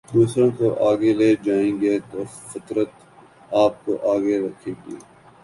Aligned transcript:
دوسروں 0.09 0.49
کو 0.57 0.67
آگے 0.85 1.11
لے 1.13 1.33
جائیں 1.43 1.73
گے 1.81 1.97
تو 2.11 2.23
فطرت 2.43 2.91
آپ 3.55 3.85
کو 3.85 3.97
آگے 4.11 4.39
رکھے 4.39 4.71
گی 4.81 4.95